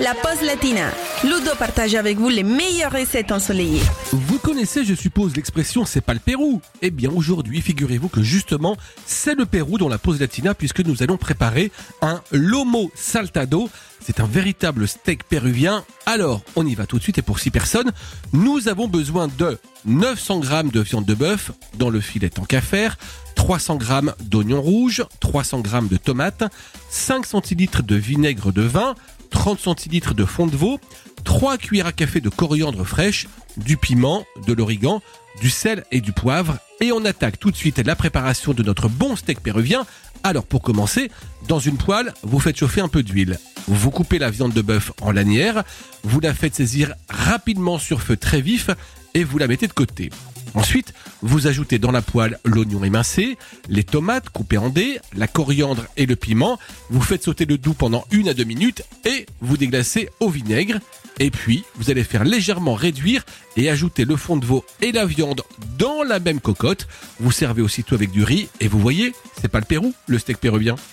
la 0.00 0.14
pause 0.14 0.42
latina. 0.42 0.90
Ludo 1.24 1.54
partage 1.58 1.94
avec 1.94 2.18
vous 2.18 2.28
les 2.28 2.44
meilleures 2.44 2.92
recettes 2.92 3.32
ensoleillées. 3.32 3.82
Vous 4.12 4.38
connaissez, 4.38 4.84
je 4.84 4.94
suppose, 4.94 5.34
l'expression 5.34 5.84
c'est 5.84 6.00
pas 6.00 6.14
le 6.14 6.20
Pérou 6.20 6.60
Eh 6.82 6.90
bien, 6.90 7.10
aujourd'hui, 7.10 7.60
figurez-vous 7.60 8.08
que 8.08 8.22
justement, 8.22 8.76
c'est 9.06 9.34
le 9.34 9.44
Pérou 9.44 9.78
dans 9.78 9.88
la 9.88 9.98
pause 9.98 10.20
latina 10.20 10.54
puisque 10.54 10.80
nous 10.80 11.02
allons 11.02 11.16
préparer 11.16 11.72
un 12.00 12.22
lomo 12.30 12.90
saltado. 12.94 13.68
C'est 14.00 14.20
un 14.20 14.26
véritable 14.26 14.86
steak 14.86 15.24
péruvien. 15.24 15.84
Alors, 16.06 16.42
on 16.54 16.64
y 16.64 16.74
va 16.74 16.86
tout 16.86 16.98
de 16.98 17.02
suite 17.02 17.18
et 17.18 17.22
pour 17.22 17.40
6 17.40 17.50
personnes, 17.50 17.92
nous 18.32 18.68
avons 18.68 18.86
besoin 18.86 19.26
de 19.26 19.58
900 19.84 20.42
g 20.42 20.62
de 20.72 20.80
viande 20.80 21.04
de 21.04 21.14
bœuf 21.14 21.50
dans 21.74 21.90
le 21.90 22.00
filet 22.00 22.30
tant 22.30 22.44
qu'à 22.44 22.60
faire, 22.60 22.96
300 23.38 23.78
g 23.80 24.00
d'oignons 24.20 24.60
rouges, 24.60 25.04
300 25.20 25.62
g 25.64 25.88
de 25.88 25.96
tomates, 25.96 26.44
5 26.90 27.24
centilitres 27.24 27.82
de 27.82 27.94
vinaigre 27.94 28.52
de 28.52 28.62
vin, 28.62 28.94
30 29.30 29.60
centilitres 29.60 30.12
de 30.12 30.24
fond 30.26 30.46
de 30.46 30.56
veau, 30.56 30.78
3 31.24 31.56
cuillères 31.56 31.86
à 31.86 31.92
café 31.92 32.20
de 32.20 32.28
coriandre 32.28 32.84
fraîche, 32.84 33.26
du 33.56 33.76
piment, 33.76 34.26
de 34.46 34.52
l'origan, 34.52 35.00
du 35.40 35.48
sel 35.48 35.84
et 35.92 36.00
du 36.00 36.12
poivre. 36.12 36.58
Et 36.80 36.92
on 36.92 37.04
attaque 37.04 37.38
tout 37.38 37.50
de 37.50 37.56
suite 37.56 37.78
la 37.78 37.96
préparation 37.96 38.52
de 38.52 38.62
notre 38.62 38.88
bon 38.88 39.16
steak 39.16 39.40
péruvien. 39.40 39.86
Alors 40.24 40.44
pour 40.44 40.60
commencer, 40.60 41.10
dans 41.46 41.60
une 41.60 41.76
poêle, 41.78 42.12
vous 42.24 42.40
faites 42.40 42.58
chauffer 42.58 42.80
un 42.80 42.88
peu 42.88 43.04
d'huile. 43.04 43.38
Vous 43.68 43.90
coupez 43.90 44.18
la 44.18 44.30
viande 44.30 44.52
de 44.52 44.62
bœuf 44.62 44.92
en 45.00 45.12
lanières, 45.12 45.62
vous 46.02 46.20
la 46.20 46.34
faites 46.34 46.56
saisir 46.56 46.92
rapidement 47.08 47.78
sur 47.78 48.02
feu 48.02 48.16
très 48.16 48.40
vif 48.40 48.68
et 49.14 49.24
vous 49.24 49.38
la 49.38 49.46
mettez 49.46 49.68
de 49.68 49.72
côté. 49.72 50.10
Ensuite, 50.54 50.94
vous 51.22 51.46
ajoutez 51.46 51.78
dans 51.78 51.90
la 51.90 52.02
poêle 52.02 52.38
l'oignon 52.44 52.84
émincé, 52.84 53.38
les 53.68 53.84
tomates 53.84 54.30
coupées 54.30 54.58
en 54.58 54.70
dés, 54.70 54.98
la 55.14 55.26
coriandre 55.26 55.84
et 55.96 56.06
le 56.06 56.16
piment. 56.16 56.58
Vous 56.90 57.00
faites 57.00 57.22
sauter 57.22 57.44
le 57.44 57.58
doux 57.58 57.74
pendant 57.74 58.06
une 58.10 58.28
à 58.28 58.34
deux 58.34 58.44
minutes 58.44 58.82
et 59.04 59.26
vous 59.40 59.56
déglacez 59.56 60.08
au 60.20 60.30
vinaigre. 60.30 60.78
Et 61.20 61.30
puis, 61.30 61.64
vous 61.76 61.90
allez 61.90 62.04
faire 62.04 62.24
légèrement 62.24 62.74
réduire 62.74 63.24
et 63.56 63.68
ajouter 63.68 64.04
le 64.04 64.16
fond 64.16 64.36
de 64.36 64.46
veau 64.46 64.64
et 64.80 64.92
la 64.92 65.04
viande 65.04 65.42
dans 65.76 66.02
la 66.02 66.20
même 66.20 66.40
cocotte. 66.40 66.86
Vous 67.18 67.32
servez 67.32 67.62
aussitôt 67.62 67.96
avec 67.96 68.10
du 68.10 68.22
riz 68.22 68.48
et 68.60 68.68
vous 68.68 68.78
voyez, 68.78 69.12
c'est 69.40 69.48
pas 69.48 69.58
le 69.58 69.64
Pérou, 69.64 69.92
le 70.06 70.18
steak 70.18 70.38
péruvien. 70.38 70.76